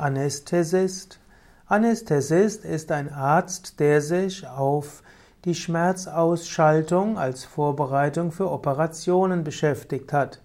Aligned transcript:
Anästhesist? 0.00 1.20
Anästhesist 1.66 2.64
ist 2.64 2.90
ein 2.90 3.12
Arzt, 3.12 3.78
der 3.80 4.00
sich 4.00 4.46
auf 4.46 5.02
die 5.44 5.54
Schmerzausschaltung 5.54 7.18
als 7.18 7.44
Vorbereitung 7.44 8.32
für 8.32 8.50
Operationen 8.50 9.44
beschäftigt 9.44 10.12
hat. 10.12 10.42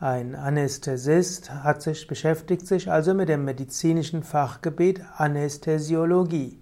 Ein 0.00 0.34
Anästhesist 0.34 1.50
hat 1.52 1.82
sich, 1.82 2.06
beschäftigt 2.06 2.66
sich 2.66 2.90
also 2.90 3.14
mit 3.14 3.28
dem 3.28 3.44
medizinischen 3.44 4.22
Fachgebiet 4.22 5.00
Anästhesiologie. 5.16 6.60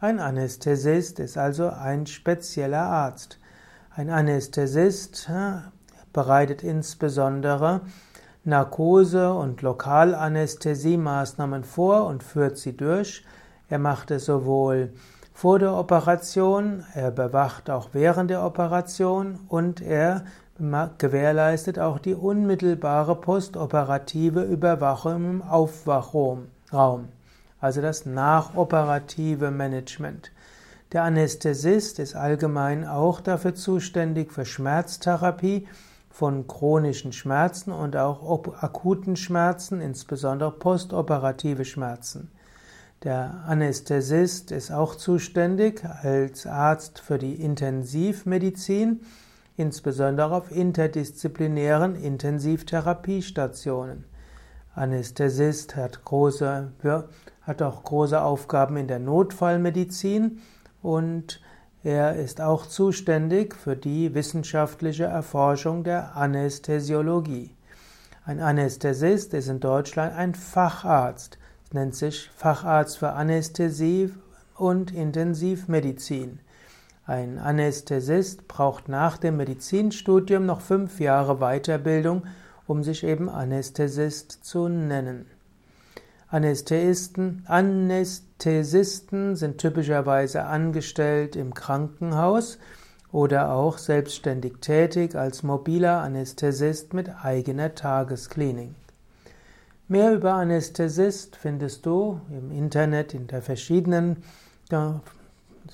Ein 0.00 0.20
Anästhesist 0.20 1.20
ist 1.20 1.36
also 1.36 1.68
ein 1.68 2.06
spezieller 2.06 2.82
Arzt. 2.82 3.38
Ein 3.94 4.08
Anästhesist 4.08 5.30
bereitet 6.12 6.62
insbesondere 6.62 7.82
Narkose- 8.44 9.32
und 9.32 9.62
Lokalanästhesiemaßnahmen 9.62 11.64
vor 11.64 12.06
und 12.06 12.22
führt 12.22 12.58
sie 12.58 12.76
durch. 12.76 13.24
Er 13.68 13.78
macht 13.78 14.10
es 14.10 14.24
sowohl 14.24 14.92
vor 15.32 15.58
der 15.58 15.74
Operation, 15.74 16.84
er 16.94 17.10
bewacht 17.10 17.70
auch 17.70 17.90
während 17.92 18.30
der 18.30 18.44
Operation 18.44 19.38
und 19.48 19.80
er 19.80 20.24
gewährleistet 20.98 21.78
auch 21.78 21.98
die 21.98 22.14
unmittelbare 22.14 23.16
postoperative 23.16 24.42
Überwachung 24.42 25.30
im 25.30 25.42
Aufwachraum, 25.42 26.48
also 27.60 27.80
das 27.80 28.06
nachoperative 28.06 29.50
Management. 29.50 30.30
Der 30.92 31.04
Anästhesist 31.04 31.98
ist 31.98 32.14
allgemein 32.14 32.86
auch 32.86 33.20
dafür 33.20 33.54
zuständig 33.54 34.30
für 34.30 34.44
Schmerztherapie 34.44 35.66
von 36.12 36.46
chronischen 36.46 37.12
Schmerzen 37.12 37.72
und 37.72 37.96
auch 37.96 38.62
akuten 38.62 39.16
Schmerzen, 39.16 39.80
insbesondere 39.80 40.52
postoperative 40.52 41.64
Schmerzen. 41.64 42.30
Der 43.02 43.42
Anästhesist 43.46 44.52
ist 44.52 44.70
auch 44.70 44.94
zuständig 44.94 45.84
als 45.84 46.46
Arzt 46.46 47.00
für 47.00 47.18
die 47.18 47.34
Intensivmedizin, 47.34 49.00
insbesondere 49.56 50.36
auf 50.36 50.52
interdisziplinären 50.52 51.96
Intensivtherapiestationen. 51.96 54.04
Anästhesist 54.74 55.76
hat, 55.76 56.04
große, 56.04 56.72
hat 57.40 57.62
auch 57.62 57.84
große 57.84 58.20
Aufgaben 58.20 58.76
in 58.76 58.86
der 58.86 58.98
Notfallmedizin 58.98 60.40
und 60.82 61.40
er 61.84 62.14
ist 62.14 62.40
auch 62.40 62.66
zuständig 62.66 63.56
für 63.56 63.74
die 63.76 64.14
wissenschaftliche 64.14 65.04
Erforschung 65.04 65.82
der 65.82 66.16
Anästhesiologie. 66.16 67.50
Ein 68.24 68.38
Anästhesist 68.38 69.34
ist 69.34 69.48
in 69.48 69.58
Deutschland 69.58 70.14
ein 70.14 70.36
Facharzt. 70.36 71.38
Es 71.64 71.72
nennt 71.72 71.96
sich 71.96 72.30
Facharzt 72.36 72.98
für 72.98 73.10
Anästhesie 73.10 74.12
und 74.56 74.92
Intensivmedizin. 74.92 76.38
Ein 77.04 77.40
Anästhesist 77.40 78.46
braucht 78.46 78.88
nach 78.88 79.18
dem 79.18 79.36
Medizinstudium 79.36 80.46
noch 80.46 80.60
fünf 80.60 81.00
Jahre 81.00 81.38
Weiterbildung, 81.38 82.22
um 82.68 82.84
sich 82.84 83.02
eben 83.02 83.28
Anästhesist 83.28 84.44
zu 84.44 84.68
nennen. 84.68 85.26
Anästhesisten, 86.32 87.44
Anästhesisten 87.46 89.36
sind 89.36 89.58
typischerweise 89.58 90.44
angestellt 90.44 91.36
im 91.36 91.52
Krankenhaus 91.52 92.58
oder 93.12 93.52
auch 93.52 93.76
selbstständig 93.76 94.54
tätig 94.62 95.14
als 95.14 95.42
mobiler 95.42 96.00
Anästhesist 96.00 96.94
mit 96.94 97.10
eigener 97.22 97.74
Tagesklinik. 97.74 98.70
Mehr 99.88 100.14
über 100.14 100.32
Anästhesist 100.32 101.36
findest 101.36 101.84
du 101.84 102.22
im 102.30 102.50
Internet 102.50 103.12
in 103.12 103.26
der 103.26 103.42
verschiedenen, 103.42 104.22